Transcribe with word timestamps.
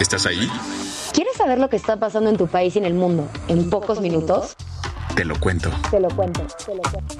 ¿Estás 0.00 0.24
ahí? 0.24 0.48
¿Quieres 1.12 1.36
saber 1.36 1.58
lo 1.58 1.68
que 1.68 1.76
está 1.76 1.98
pasando 1.98 2.30
en 2.30 2.38
tu 2.38 2.46
país 2.46 2.74
y 2.74 2.78
en 2.78 2.86
el 2.86 2.94
mundo 2.94 3.28
en, 3.48 3.68
pocos, 3.68 4.00
minutos? 4.00 4.56
Te 5.14 5.26
lo 5.26 5.38
cuento. 5.38 5.70
Te 5.90 6.00
lo 6.00 6.08
cuento. 6.08 6.40
Te 6.64 6.74
lo 6.74 6.80
cuento. 6.90 7.14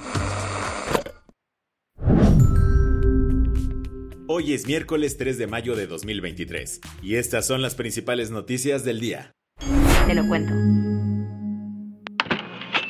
Hoy 4.29 4.55
es 4.55 4.67
miércoles 4.67 5.19
3 5.19 5.37
de 5.37 5.47
mayo 5.47 5.77
de 5.77 5.87
2023 5.87 6.81
y 7.03 7.17
estas 7.17 7.47
son 7.47 7.61
las 7.61 7.75
principales 7.75 8.31
noticias 8.31 8.83
del 8.83 8.99
día. 8.99 9.33
Te 10.07 10.15
lo 10.15 10.27
cuento. 10.27 10.55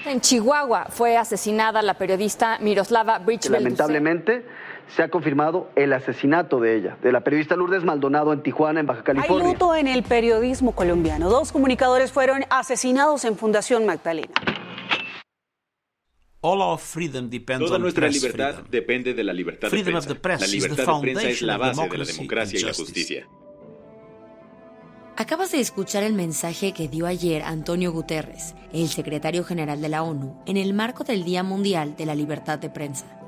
En 0.07 0.20
Chihuahua 0.20 0.86
fue 0.91 1.16
asesinada 1.16 1.82
la 1.82 1.95
periodista 1.95 2.59
Miroslava 2.61 3.18
Bridgeville. 3.18 3.59
Lamentablemente 3.59 4.46
se 4.95 5.03
ha 5.03 5.09
confirmado 5.09 5.71
el 5.77 5.93
asesinato 5.93 6.61
de 6.61 6.77
ella, 6.77 6.97
de 7.03 7.12
la 7.12 7.21
periodista 7.21 7.57
Lourdes 7.57 7.85
Maldonado 7.85 8.33
en 8.33 8.43
Tijuana, 8.43 8.80
en 8.80 8.87
Baja 8.87 9.05
California. 9.05 9.47
Hay 9.47 9.53
luto 9.53 9.75
en 9.75 9.87
el 9.87 10.03
periodismo 10.03 10.75
colombiano. 10.75 11.30
Dos 11.30 11.53
comunicadores 11.53 12.13
fueron 12.13 12.45
asesinados 12.51 13.25
en 13.25 13.37
Fundación 13.37 13.87
Magdalena. 13.87 14.35
Toda 16.41 17.79
nuestra 17.79 18.09
libertad 18.09 18.55
depende 18.71 19.13
de 19.13 19.25
la 19.25 19.35
libertad 19.35 19.71
de 19.71 19.83
prensa. 20.15 20.47
La 20.47 20.53
libertad 20.53 20.87
de 20.87 21.01
prensa 21.01 21.29
es 21.29 21.43
la 21.43 21.59
base 21.59 21.88
de 21.88 21.99
la 21.99 22.05
democracia 22.05 22.59
y 22.59 22.63
la 22.63 22.73
justicia. 22.73 23.29
Acabas 25.16 25.52
de 25.52 25.61
escuchar 25.61 26.02
el 26.02 26.15
mensaje 26.15 26.73
que 26.73 26.88
dio 26.88 27.07
ayer 27.07 27.43
Antonio 27.43 27.93
Guterres, 27.93 28.55
el 28.73 28.88
secretario 28.88 29.45
general 29.45 29.83
de 29.83 29.91
la 29.91 30.02
ONU, 30.02 30.43
en 30.47 30.57
el 30.57 30.73
marco 30.73 31.05
del 31.05 31.25
Día 31.25 31.43
Mundial 31.43 31.95
de 31.95 32.07
la 32.07 32.15
Libertad 32.15 32.59
de 32.59 32.71
Prensa. 32.71 33.20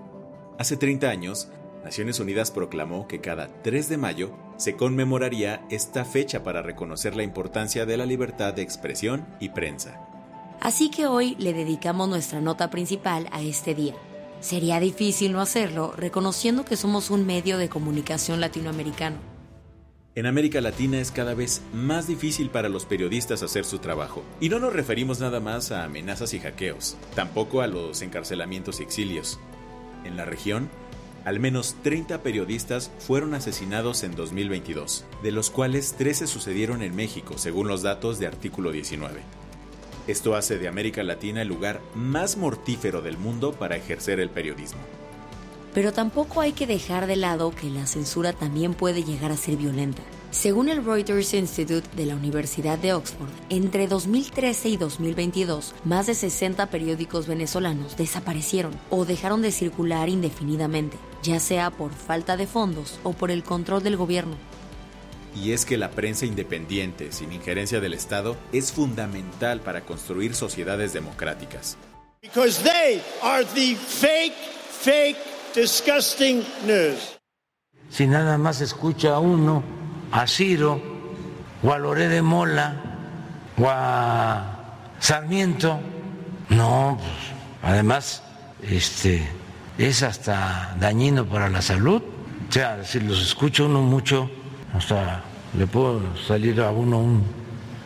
Hace 0.62 0.76
30 0.76 1.10
años, 1.10 1.48
Naciones 1.82 2.20
Unidas 2.20 2.52
proclamó 2.52 3.08
que 3.08 3.20
cada 3.20 3.48
3 3.48 3.88
de 3.88 3.96
mayo 3.96 4.30
se 4.58 4.76
conmemoraría 4.76 5.66
esta 5.70 6.04
fecha 6.04 6.44
para 6.44 6.62
reconocer 6.62 7.16
la 7.16 7.24
importancia 7.24 7.84
de 7.84 7.96
la 7.96 8.06
libertad 8.06 8.54
de 8.54 8.62
expresión 8.62 9.26
y 9.40 9.48
prensa. 9.48 10.06
Así 10.60 10.88
que 10.88 11.08
hoy 11.08 11.34
le 11.40 11.52
dedicamos 11.52 12.08
nuestra 12.08 12.40
nota 12.40 12.70
principal 12.70 13.28
a 13.32 13.42
este 13.42 13.74
día. 13.74 13.94
Sería 14.38 14.78
difícil 14.78 15.32
no 15.32 15.40
hacerlo 15.40 15.94
reconociendo 15.96 16.64
que 16.64 16.76
somos 16.76 17.10
un 17.10 17.26
medio 17.26 17.58
de 17.58 17.68
comunicación 17.68 18.38
latinoamericano 18.38 19.32
en 20.14 20.26
América 20.26 20.60
Latina 20.60 21.00
es 21.00 21.10
cada 21.10 21.32
vez 21.32 21.62
más 21.72 22.06
difícil 22.06 22.50
para 22.50 22.68
los 22.68 22.84
periodistas 22.84 23.42
hacer 23.42 23.64
su 23.64 23.78
trabajo. 23.78 24.22
Y 24.42 24.50
no 24.50 24.58
nos 24.58 24.74
referimos 24.74 25.20
nada 25.20 25.40
más 25.40 25.72
a 25.72 25.84
amenazas 25.84 26.34
y 26.34 26.38
hackeos, 26.38 26.98
tampoco 27.14 27.62
a 27.62 27.66
los 27.66 28.02
encarcelamientos 28.02 28.80
y 28.80 28.82
exilios. 28.82 29.40
En 30.04 30.16
la 30.16 30.24
región, 30.24 30.68
al 31.24 31.38
menos 31.38 31.76
30 31.82 32.22
periodistas 32.22 32.90
fueron 32.98 33.34
asesinados 33.34 34.02
en 34.02 34.16
2022, 34.16 35.04
de 35.22 35.32
los 35.32 35.50
cuales 35.50 35.94
13 35.94 36.26
sucedieron 36.26 36.82
en 36.82 36.96
México, 36.96 37.38
según 37.38 37.68
los 37.68 37.82
datos 37.82 38.18
de 38.18 38.26
artículo 38.26 38.72
19. 38.72 39.20
Esto 40.08 40.34
hace 40.34 40.58
de 40.58 40.66
América 40.66 41.04
Latina 41.04 41.42
el 41.42 41.48
lugar 41.48 41.80
más 41.94 42.36
mortífero 42.36 43.02
del 43.02 43.18
mundo 43.18 43.52
para 43.52 43.76
ejercer 43.76 44.18
el 44.18 44.30
periodismo. 44.30 44.80
Pero 45.74 45.92
tampoco 45.92 46.40
hay 46.40 46.52
que 46.52 46.66
dejar 46.66 47.06
de 47.06 47.16
lado 47.16 47.52
que 47.54 47.70
la 47.70 47.86
censura 47.86 48.32
también 48.32 48.74
puede 48.74 49.04
llegar 49.04 49.30
a 49.30 49.36
ser 49.36 49.56
violenta. 49.56 50.02
Según 50.32 50.70
el 50.70 50.82
Reuters 50.82 51.34
Institute 51.34 51.86
de 51.94 52.06
la 52.06 52.16
Universidad 52.16 52.78
de 52.78 52.94
Oxford, 52.94 53.28
entre 53.50 53.86
2013 53.86 54.70
y 54.70 54.76
2022, 54.78 55.74
más 55.84 56.06
de 56.06 56.14
60 56.14 56.70
periódicos 56.70 57.26
venezolanos 57.26 57.98
desaparecieron 57.98 58.72
o 58.88 59.04
dejaron 59.04 59.42
de 59.42 59.52
circular 59.52 60.08
indefinidamente, 60.08 60.96
ya 61.22 61.38
sea 61.38 61.70
por 61.70 61.92
falta 61.92 62.38
de 62.38 62.46
fondos 62.46 62.98
o 63.02 63.12
por 63.12 63.30
el 63.30 63.44
control 63.44 63.82
del 63.82 63.98
gobierno. 63.98 64.36
Y 65.36 65.52
es 65.52 65.66
que 65.66 65.76
la 65.76 65.90
prensa 65.90 66.24
independiente, 66.24 67.12
sin 67.12 67.30
injerencia 67.30 67.80
del 67.80 67.92
Estado, 67.92 68.34
es 68.52 68.72
fundamental 68.72 69.60
para 69.60 69.82
construir 69.82 70.34
sociedades 70.34 70.94
democráticas. 70.94 71.76
Because 72.22 72.62
they 72.62 73.02
are 73.22 73.44
the 73.44 73.76
fake, 73.76 74.32
fake 74.70 75.18
disgusting 75.54 76.42
news. 76.66 77.18
Si 77.90 78.06
nada 78.06 78.38
más 78.38 78.62
escucha 78.62 79.16
a 79.16 79.18
uno, 79.18 79.81
a 80.12 80.26
Ciro, 80.26 80.80
o 81.62 81.72
a 81.72 81.78
Loré 81.78 82.08
de 82.08 82.22
Mola, 82.22 82.76
o 83.58 83.68
a 83.68 84.78
Sarmiento, 84.98 85.80
no, 86.50 86.98
pues, 86.98 87.72
además, 87.72 88.22
este, 88.62 89.26
es 89.78 90.02
hasta 90.02 90.76
dañino 90.78 91.24
para 91.24 91.48
la 91.48 91.62
salud. 91.62 92.02
O 92.48 92.52
sea, 92.52 92.84
si 92.84 93.00
los 93.00 93.22
escucha 93.22 93.64
uno 93.64 93.80
mucho, 93.80 94.30
hasta 94.74 95.22
le 95.56 95.66
puede 95.66 96.00
salir 96.26 96.60
a 96.60 96.70
uno 96.70 96.98
un 96.98 97.24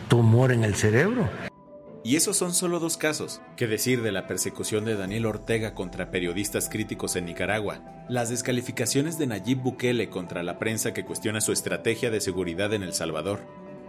tumor 0.07 0.51
en 0.51 0.63
el 0.63 0.75
cerebro. 0.75 1.29
Y 2.03 2.15
esos 2.15 2.37
son 2.37 2.53
solo 2.53 2.79
dos 2.79 2.97
casos. 2.97 3.41
¿Qué 3.55 3.67
decir 3.67 4.01
de 4.01 4.11
la 4.11 4.27
persecución 4.27 4.85
de 4.85 4.95
Daniel 4.95 5.25
Ortega 5.25 5.73
contra 5.73 6.11
periodistas 6.11 6.69
críticos 6.69 7.15
en 7.15 7.25
Nicaragua? 7.25 7.81
Las 8.07 8.29
descalificaciones 8.29 9.17
de 9.17 9.27
Nayib 9.27 9.59
Bukele 9.59 10.09
contra 10.09 10.43
la 10.43 10.59
prensa 10.59 10.93
que 10.93 11.05
cuestiona 11.05 11.41
su 11.41 11.51
estrategia 11.51 12.09
de 12.09 12.21
seguridad 12.21 12.73
en 12.73 12.83
El 12.83 12.93
Salvador. 12.93 13.41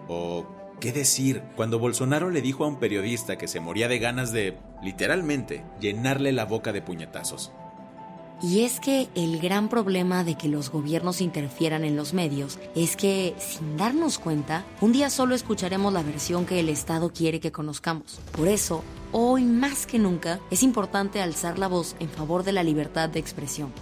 O 0.09 0.47
¿Qué 0.81 0.93
decir 0.93 1.43
cuando 1.57 1.81
Bolsonaro 1.81 2.31
le 2.31 2.41
dijo 2.41 2.65
a 2.65 2.69
un 2.69 2.79
periodista 2.79 3.37
que 3.37 3.49
se 3.49 3.59
moría 3.59 3.89
de 3.89 3.99
ganas 3.99 4.31
de, 4.31 4.57
literalmente, 4.81 5.65
llenarle 5.81 6.31
la 6.31 6.45
boca 6.45 6.73
de 6.73 6.83
puñetazos? 6.83 7.51
Y 8.41 8.61
es 8.61 8.79
que 8.79 9.09
el 9.17 9.41
gran 9.41 9.69
problema 9.69 10.23
de 10.23 10.37
que 10.37 10.47
los 10.49 10.71
gobiernos 10.71 11.21
interfieran 11.21 11.85
en 11.85 11.97
los 11.97 12.15
medios 12.15 12.59
es 12.77 12.97
que, 12.97 13.35
sin 13.39 13.77
darnos 13.77 14.21
cuenta, 14.21 14.65
un 14.81 14.93
día 14.93 15.11
solo 15.11 15.35
escucharemos 15.35 15.93
la 15.93 16.05
versión 16.05 16.47
que 16.47 16.61
el 16.61 16.69
Estado 16.69 17.13
quiere 17.13 17.41
que 17.41 17.51
conozcamos. 17.51 18.21
Por 18.31 18.47
eso, 18.47 18.85
hoy 19.11 19.43
más 19.43 19.87
que 19.87 19.99
nunca, 19.99 20.39
es 20.53 20.63
importante 20.63 21.21
alzar 21.21 21.59
la 21.59 21.67
voz 21.67 21.97
en 21.99 22.09
favor 22.09 22.45
de 22.45 22.53
la 22.53 22.63
libertad 22.63 23.09
de 23.09 23.19
expresión, 23.19 23.73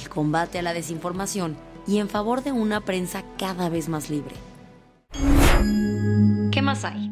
el 0.00 0.08
combate 0.08 0.58
a 0.58 0.62
la 0.62 0.72
desinformación 0.72 1.58
y 1.86 1.98
en 1.98 2.08
favor 2.08 2.42
de 2.42 2.52
una 2.52 2.86
prensa 2.86 3.22
cada 3.36 3.68
vez 3.68 3.90
más 3.90 4.08
libre. 4.08 4.34
¿Qué 6.50 6.62
más 6.62 6.84
hay? 6.86 7.10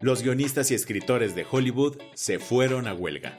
Los 0.00 0.22
guionistas 0.22 0.72
y 0.72 0.74
escritores 0.74 1.36
de 1.36 1.46
Hollywood 1.48 1.96
se 2.14 2.40
fueron 2.40 2.88
a 2.88 2.94
huelga. 2.94 3.38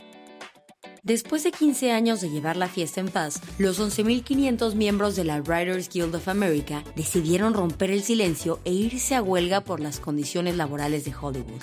Después 1.03 1.43
de 1.43 1.51
15 1.51 1.91
años 1.91 2.21
de 2.21 2.29
llevar 2.29 2.55
la 2.55 2.69
fiesta 2.69 3.01
en 3.01 3.09
paz, 3.09 3.41
los 3.57 3.77
11.500 3.77 4.73
miembros 4.73 5.17
de 5.17 5.25
la 5.25 5.41
Writers 5.41 5.89
Guild 5.89 6.15
of 6.15 6.29
America 6.29 6.81
decidieron 6.95 7.53
romper 7.53 7.91
el 7.91 8.03
silencio 8.03 8.61
e 8.63 8.71
irse 8.71 9.13
a 9.13 9.21
huelga 9.21 9.59
por 9.59 9.81
las 9.81 9.99
condiciones 9.99 10.55
laborales 10.55 11.03
de 11.03 11.13
Hollywood. 11.13 11.59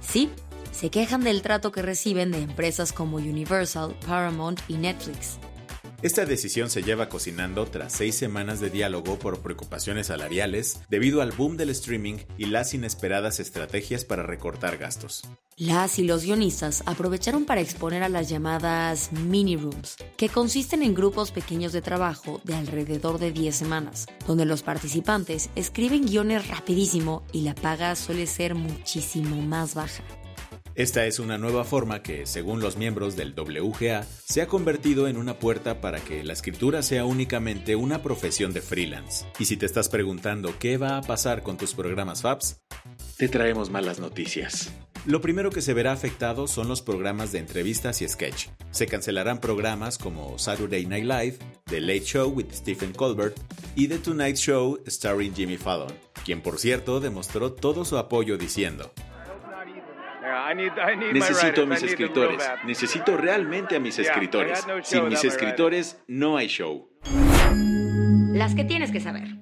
Sí, 0.00 0.30
se 0.70 0.88
quejan 0.88 1.24
del 1.24 1.42
trato 1.42 1.72
que 1.72 1.82
reciben 1.82 2.30
de 2.30 2.38
empresas 2.38 2.92
como 2.92 3.16
Universal, 3.16 3.96
Paramount 4.06 4.60
y 4.68 4.74
Netflix. 4.74 5.40
Esta 6.00 6.24
decisión 6.24 6.70
se 6.70 6.84
lleva 6.84 7.08
cocinando 7.08 7.66
tras 7.66 7.92
seis 7.92 8.14
semanas 8.14 8.60
de 8.60 8.70
diálogo 8.70 9.18
por 9.18 9.40
preocupaciones 9.40 10.06
salariales 10.06 10.80
debido 10.88 11.22
al 11.22 11.32
boom 11.32 11.56
del 11.56 11.70
streaming 11.70 12.18
y 12.36 12.46
las 12.46 12.72
inesperadas 12.72 13.40
estrategias 13.40 14.04
para 14.04 14.22
recortar 14.22 14.78
gastos. 14.78 15.24
Las 15.56 15.98
y 15.98 16.04
los 16.04 16.22
guionistas 16.22 16.84
aprovecharon 16.86 17.46
para 17.46 17.60
exponer 17.60 18.04
a 18.04 18.08
las 18.08 18.28
llamadas 18.28 19.10
mini 19.10 19.56
rooms, 19.56 19.96
que 20.16 20.28
consisten 20.28 20.84
en 20.84 20.94
grupos 20.94 21.32
pequeños 21.32 21.72
de 21.72 21.82
trabajo 21.82 22.40
de 22.44 22.54
alrededor 22.54 23.18
de 23.18 23.32
10 23.32 23.56
semanas, 23.56 24.06
donde 24.24 24.44
los 24.44 24.62
participantes 24.62 25.50
escriben 25.56 26.06
guiones 26.06 26.46
rapidísimo 26.46 27.24
y 27.32 27.40
la 27.40 27.56
paga 27.56 27.96
suele 27.96 28.28
ser 28.28 28.54
muchísimo 28.54 29.42
más 29.42 29.74
baja. 29.74 30.04
Esta 30.78 31.06
es 31.06 31.18
una 31.18 31.38
nueva 31.38 31.64
forma 31.64 32.04
que, 32.04 32.24
según 32.24 32.60
los 32.60 32.76
miembros 32.76 33.16
del 33.16 33.34
WGA, 33.36 34.06
se 34.24 34.42
ha 34.42 34.46
convertido 34.46 35.08
en 35.08 35.16
una 35.16 35.40
puerta 35.40 35.80
para 35.80 35.98
que 35.98 36.22
la 36.22 36.32
escritura 36.34 36.84
sea 36.84 37.04
únicamente 37.04 37.74
una 37.74 38.00
profesión 38.00 38.52
de 38.52 38.60
freelance. 38.60 39.26
Y 39.40 39.46
si 39.46 39.56
te 39.56 39.66
estás 39.66 39.88
preguntando 39.88 40.56
qué 40.60 40.76
va 40.76 40.96
a 40.96 41.02
pasar 41.02 41.42
con 41.42 41.56
tus 41.56 41.74
programas 41.74 42.22
FAPS, 42.22 42.60
te 43.16 43.26
traemos 43.26 43.70
malas 43.70 43.98
noticias. 43.98 44.72
Lo 45.04 45.20
primero 45.20 45.50
que 45.50 45.62
se 45.62 45.74
verá 45.74 45.90
afectado 45.90 46.46
son 46.46 46.68
los 46.68 46.80
programas 46.80 47.32
de 47.32 47.40
entrevistas 47.40 48.00
y 48.00 48.08
sketch. 48.08 48.46
Se 48.70 48.86
cancelarán 48.86 49.40
programas 49.40 49.98
como 49.98 50.38
Saturday 50.38 50.86
Night 50.86 51.06
Live, 51.06 51.38
The 51.64 51.80
Late 51.80 52.04
Show 52.04 52.30
with 52.30 52.52
Stephen 52.52 52.92
Colbert 52.92 53.36
y 53.74 53.88
The 53.88 53.98
Tonight 53.98 54.36
Show 54.36 54.78
starring 54.86 55.34
Jimmy 55.34 55.56
Fallon, 55.56 55.92
quien 56.24 56.40
por 56.40 56.60
cierto 56.60 57.00
demostró 57.00 57.52
todo 57.52 57.84
su 57.84 57.98
apoyo 57.98 58.38
diciendo, 58.38 58.92
Necesito 60.54 61.62
a 61.62 61.66
mis 61.66 61.82
escritores. 61.82 62.42
Necesito 62.64 63.16
realmente 63.16 63.76
a 63.76 63.80
mis 63.80 63.98
escritores. 63.98 64.64
Sin 64.82 65.08
mis 65.08 65.24
escritores 65.24 66.00
no 66.06 66.36
hay 66.36 66.48
show. 66.48 66.88
Las 68.32 68.54
que 68.54 68.64
tienes 68.64 68.90
que 68.90 69.00
saber. 69.00 69.38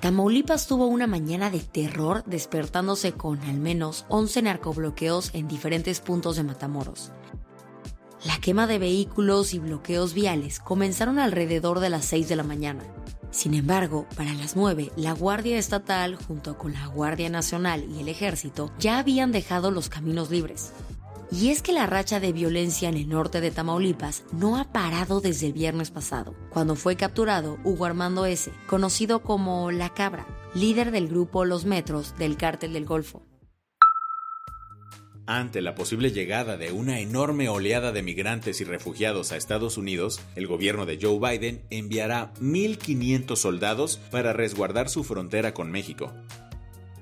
Tamaulipas 0.00 0.66
tuvo 0.66 0.86
una 0.86 1.06
mañana 1.06 1.50
de 1.50 1.60
terror 1.60 2.24
despertándose 2.24 3.12
con 3.12 3.38
al 3.40 3.58
menos 3.58 4.06
11 4.08 4.42
narcobloqueos 4.42 5.34
en 5.34 5.46
diferentes 5.46 6.00
puntos 6.00 6.36
de 6.36 6.42
Matamoros. 6.42 7.12
La 8.24 8.38
quema 8.38 8.66
de 8.66 8.78
vehículos 8.78 9.52
y 9.54 9.58
bloqueos 9.58 10.14
viales 10.14 10.58
comenzaron 10.58 11.18
alrededor 11.18 11.80
de 11.80 11.90
las 11.90 12.04
6 12.06 12.28
de 12.28 12.36
la 12.36 12.42
mañana. 12.42 12.82
Sin 13.30 13.54
embargo, 13.54 14.06
para 14.16 14.34
las 14.34 14.56
9, 14.56 14.90
la 14.96 15.12
Guardia 15.12 15.56
Estatal, 15.56 16.16
junto 16.16 16.58
con 16.58 16.72
la 16.72 16.86
Guardia 16.86 17.30
Nacional 17.30 17.84
y 17.88 18.00
el 18.00 18.08
Ejército, 18.08 18.72
ya 18.78 18.98
habían 18.98 19.30
dejado 19.30 19.70
los 19.70 19.88
caminos 19.88 20.30
libres. 20.30 20.72
Y 21.32 21.50
es 21.50 21.62
que 21.62 21.72
la 21.72 21.86
racha 21.86 22.18
de 22.18 22.32
violencia 22.32 22.88
en 22.88 22.96
el 22.96 23.08
norte 23.08 23.40
de 23.40 23.52
Tamaulipas 23.52 24.24
no 24.32 24.56
ha 24.56 24.64
parado 24.64 25.20
desde 25.20 25.46
el 25.46 25.52
viernes 25.52 25.92
pasado, 25.92 26.34
cuando 26.50 26.74
fue 26.74 26.96
capturado 26.96 27.58
Hugo 27.62 27.84
Armando 27.84 28.26
S., 28.26 28.50
conocido 28.66 29.22
como 29.22 29.70
La 29.70 29.94
Cabra, 29.94 30.26
líder 30.54 30.90
del 30.90 31.06
grupo 31.06 31.44
Los 31.44 31.64
Metros 31.64 32.16
del 32.18 32.36
Cártel 32.36 32.72
del 32.72 32.84
Golfo. 32.84 33.22
Ante 35.26 35.60
la 35.60 35.74
posible 35.74 36.10
llegada 36.10 36.56
de 36.56 36.72
una 36.72 37.00
enorme 37.00 37.48
oleada 37.48 37.92
de 37.92 38.02
migrantes 38.02 38.60
y 38.60 38.64
refugiados 38.64 39.32
a 39.32 39.36
Estados 39.36 39.78
Unidos, 39.78 40.20
el 40.34 40.46
gobierno 40.46 40.86
de 40.86 40.98
Joe 41.00 41.18
Biden 41.18 41.62
enviará 41.70 42.32
1.500 42.40 43.36
soldados 43.36 43.98
para 44.10 44.32
resguardar 44.32 44.88
su 44.88 45.04
frontera 45.04 45.54
con 45.54 45.70
México. 45.70 46.12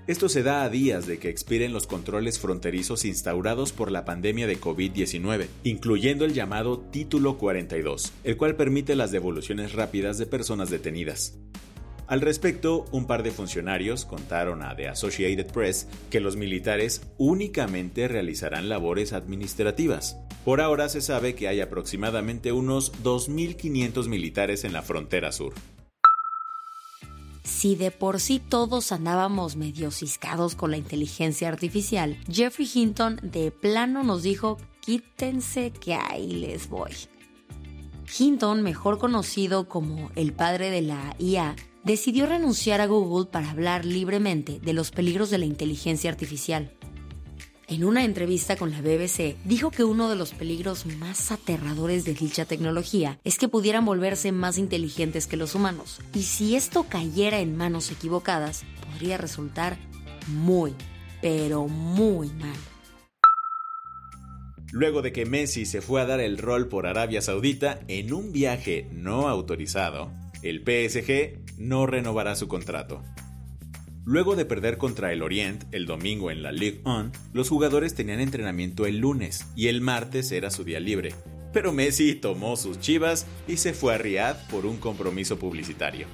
Esto 0.06 0.30
se 0.30 0.42
da 0.42 0.62
a 0.62 0.70
días 0.70 1.06
de 1.06 1.18
que 1.18 1.28
expiren 1.28 1.74
los 1.74 1.86
controles 1.86 2.38
fronterizos 2.38 3.04
instaurados 3.04 3.72
por 3.72 3.90
la 3.90 4.06
pandemia 4.06 4.46
de 4.46 4.58
COVID-19, 4.58 5.48
incluyendo 5.64 6.24
el 6.24 6.32
llamado 6.32 6.80
Título 6.80 7.36
42, 7.36 8.12
el 8.24 8.38
cual 8.38 8.56
permite 8.56 8.96
las 8.96 9.10
devoluciones 9.10 9.74
rápidas 9.74 10.16
de 10.16 10.24
personas 10.24 10.70
detenidas. 10.70 11.38
Al 12.08 12.22
respecto, 12.22 12.86
un 12.90 13.06
par 13.06 13.22
de 13.22 13.30
funcionarios 13.30 14.06
contaron 14.06 14.62
a 14.62 14.74
The 14.74 14.88
Associated 14.88 15.52
Press 15.52 15.88
que 16.08 16.20
los 16.20 16.36
militares 16.36 17.02
únicamente 17.18 18.08
realizarán 18.08 18.70
labores 18.70 19.12
administrativas. 19.12 20.16
Por 20.42 20.62
ahora 20.62 20.88
se 20.88 21.02
sabe 21.02 21.34
que 21.34 21.48
hay 21.48 21.60
aproximadamente 21.60 22.50
unos 22.50 22.92
2.500 23.02 24.08
militares 24.08 24.64
en 24.64 24.72
la 24.72 24.80
frontera 24.80 25.32
sur. 25.32 25.52
Si 27.44 27.76
de 27.76 27.90
por 27.90 28.20
sí 28.20 28.40
todos 28.40 28.90
andábamos 28.90 29.56
medio 29.56 29.90
ciscados 29.90 30.54
con 30.54 30.70
la 30.70 30.78
inteligencia 30.78 31.48
artificial, 31.48 32.16
Jeffrey 32.30 32.68
Hinton 32.72 33.20
de 33.22 33.50
plano 33.50 34.02
nos 34.02 34.22
dijo, 34.22 34.56
quítense 34.80 35.72
que 35.72 35.92
ahí 35.92 36.32
les 36.32 36.70
voy. 36.70 36.92
Hinton, 38.18 38.62
mejor 38.62 38.98
conocido 38.98 39.68
como 39.68 40.10
el 40.14 40.32
padre 40.32 40.70
de 40.70 40.80
la 40.80 41.14
IA, 41.18 41.54
decidió 41.84 42.26
renunciar 42.26 42.80
a 42.80 42.86
Google 42.86 43.30
para 43.30 43.50
hablar 43.50 43.84
libremente 43.84 44.60
de 44.60 44.72
los 44.72 44.90
peligros 44.90 45.30
de 45.30 45.38
la 45.38 45.44
inteligencia 45.44 46.10
artificial. 46.10 46.72
En 47.70 47.84
una 47.84 48.04
entrevista 48.04 48.56
con 48.56 48.70
la 48.70 48.80
BBC, 48.80 49.36
dijo 49.44 49.70
que 49.70 49.84
uno 49.84 50.08
de 50.08 50.16
los 50.16 50.32
peligros 50.32 50.86
más 50.86 51.30
aterradores 51.30 52.06
de 52.06 52.14
dicha 52.14 52.46
tecnología 52.46 53.20
es 53.24 53.36
que 53.36 53.48
pudieran 53.48 53.84
volverse 53.84 54.32
más 54.32 54.56
inteligentes 54.56 55.26
que 55.26 55.36
los 55.36 55.54
humanos. 55.54 56.00
Y 56.14 56.22
si 56.22 56.56
esto 56.56 56.86
cayera 56.88 57.40
en 57.40 57.56
manos 57.58 57.90
equivocadas, 57.90 58.64
podría 58.90 59.18
resultar 59.18 59.76
muy, 60.28 60.74
pero 61.20 61.68
muy 61.68 62.28
mal. 62.30 62.56
Luego 64.72 65.02
de 65.02 65.12
que 65.12 65.26
Messi 65.26 65.66
se 65.66 65.82
fue 65.82 66.00
a 66.00 66.06
dar 66.06 66.20
el 66.20 66.38
rol 66.38 66.68
por 66.68 66.86
Arabia 66.86 67.20
Saudita 67.20 67.80
en 67.88 68.14
un 68.14 68.32
viaje 68.32 68.88
no 68.92 69.28
autorizado, 69.28 70.10
el 70.42 70.60
PSG 70.60 71.58
no 71.58 71.86
renovará 71.86 72.36
su 72.36 72.48
contrato. 72.48 73.02
Luego 74.04 74.36
de 74.36 74.46
perder 74.46 74.78
contra 74.78 75.12
el 75.12 75.22
Orient 75.22 75.64
el 75.72 75.84
domingo 75.84 76.30
en 76.30 76.42
la 76.42 76.50
Ligue 76.50 76.80
1, 76.84 77.12
los 77.34 77.48
jugadores 77.50 77.94
tenían 77.94 78.20
entrenamiento 78.20 78.86
el 78.86 78.98
lunes 78.98 79.46
y 79.54 79.68
el 79.68 79.82
martes 79.82 80.32
era 80.32 80.50
su 80.50 80.64
día 80.64 80.80
libre. 80.80 81.14
Pero 81.52 81.72
Messi 81.72 82.14
tomó 82.14 82.56
sus 82.56 82.80
chivas 82.80 83.26
y 83.46 83.58
se 83.58 83.74
fue 83.74 83.94
a 83.94 83.98
Riyadh 83.98 84.48
por 84.48 84.64
un 84.64 84.78
compromiso 84.78 85.38
publicitario. 85.38 86.06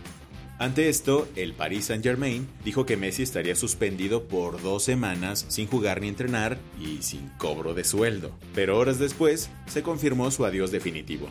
Ante 0.58 0.88
esto, 0.88 1.28
el 1.34 1.52
Paris 1.52 1.86
Saint-Germain 1.86 2.48
dijo 2.64 2.86
que 2.86 2.96
Messi 2.96 3.24
estaría 3.24 3.56
suspendido 3.56 4.28
por 4.28 4.62
dos 4.62 4.84
semanas 4.84 5.44
sin 5.48 5.66
jugar 5.66 6.00
ni 6.00 6.08
entrenar 6.08 6.58
y 6.80 7.02
sin 7.02 7.28
cobro 7.38 7.74
de 7.74 7.84
sueldo. 7.84 8.36
Pero 8.54 8.78
horas 8.78 8.98
después, 8.98 9.50
se 9.66 9.82
confirmó 9.82 10.30
su 10.30 10.44
adiós 10.44 10.70
definitivo. 10.70 11.28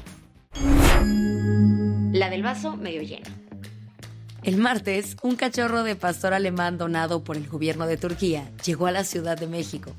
La 2.23 2.29
del 2.29 2.41
vaso 2.41 2.77
medio 2.77 3.01
lleno. 3.01 3.25
El 4.43 4.55
martes, 4.55 5.17
un 5.23 5.35
cachorro 5.35 5.83
de 5.83 5.97
pastor 5.97 6.33
alemán 6.33 6.77
donado 6.77 7.21
por 7.21 7.35
el 7.35 7.49
gobierno 7.49 7.85
de 7.85 7.97
Turquía 7.97 8.49
llegó 8.65 8.87
a 8.87 8.93
la 8.93 9.03
Ciudad 9.03 9.37
de 9.37 9.45
México. 9.45 9.91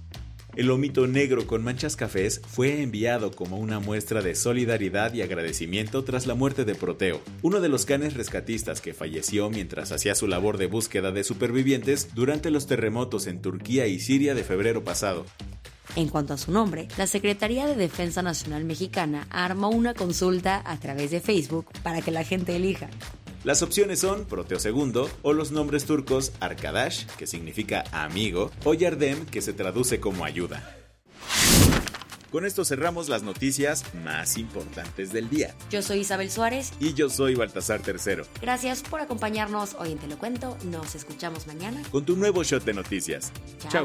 El 0.57 0.69
lomito 0.69 1.07
negro 1.07 1.47
con 1.47 1.63
manchas 1.63 1.97
cafés 1.97 2.41
fue 2.47 2.81
enviado 2.81 3.31
como 3.33 3.59
una 3.59 3.79
muestra 3.79 4.23
de 4.23 4.35
solidaridad 4.35 5.13
y 5.13 5.21
agradecimiento 5.21 6.03
tras 6.03 6.27
la 6.27 6.35
muerte 6.35 6.65
de 6.65 6.75
Proteo, 6.75 7.21
uno 7.43 7.61
de 7.61 7.69
los 7.69 7.85
canes 7.85 8.15
rescatistas 8.15 8.81
que 8.81 8.95
falleció 8.95 9.51
mientras 9.51 9.93
hacía 9.93 10.15
su 10.15 10.27
labor 10.27 10.57
de 10.57 10.65
búsqueda 10.65 11.13
de 11.13 11.25
supervivientes 11.25 12.15
durante 12.15 12.51
los 12.51 12.67
terremotos 12.67 13.27
en 13.27 13.43
Turquía 13.43 13.87
y 13.87 14.01
Siria 14.01 14.35
de 14.35 14.45
febrero 14.45 14.83
pasado. 14.83 15.27
En 15.97 16.09
cuanto 16.09 16.35
a 16.35 16.39
su 16.39 16.51
nombre, 16.51 16.89
la 16.99 17.07
Secretaría 17.07 17.67
de 17.67 17.77
Defensa 17.77 18.21
Nacional 18.21 18.65
Mexicana 18.65 19.27
armó 19.31 19.71
una 19.71 19.95
consulta 19.95 20.63
a 20.65 20.79
través 20.79 21.13
de 21.13 21.21
Facebook 21.21 21.67
para 21.83 22.03
que 22.03 22.11
la 22.11 22.25
gente 22.25 22.57
elija. 22.57 22.89
Las 23.45 23.63
opciones 23.63 24.01
son 24.01 24.25
Proteo 24.25 24.59
II 24.65 25.03
o 25.23 25.33
los 25.33 25.53
nombres 25.53 25.85
turcos 25.85 26.33
Arkadash, 26.41 27.05
que 27.19 27.27
significa 27.27 27.85
amigo, 27.93 28.51
o 28.65 28.75
Yardem, 28.75 29.27
que 29.27 29.43
se 29.43 29.53
traduce 29.53 30.01
como 30.01 30.25
ayuda. 30.25 30.77
Con 32.33 32.45
esto 32.45 32.65
cerramos 32.65 33.09
las 33.09 33.23
noticias 33.23 33.85
más 33.95 34.39
importantes 34.39 35.13
del 35.13 35.31
día. 35.31 35.55
Yo 35.71 35.83
soy 35.83 36.01
Isabel 36.01 36.33
Suárez. 36.33 36.73
Y 36.81 36.95
yo 36.95 37.09
soy 37.09 37.37
Baltasar 37.37 37.81
Tercero. 37.81 38.25
Gracias 38.43 38.83
por 38.83 39.01
acompañarnos 39.01 39.77
hoy 39.79 39.93
en 39.93 39.99
Te 39.99 40.09
lo 40.09 40.19
Cuento. 40.19 40.57
Nos 40.65 40.97
escuchamos 40.97 41.47
mañana. 41.47 41.81
Con 41.93 42.05
tu 42.05 42.17
nuevo 42.17 42.43
shot 42.43 42.65
de 42.65 42.75
noticias. 42.75 43.31
Chao. 43.69 43.85